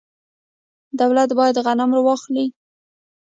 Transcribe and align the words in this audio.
دولت 0.99 1.29
باید 1.39 1.57
غنم 1.65 1.91
واخلي. 2.07 2.45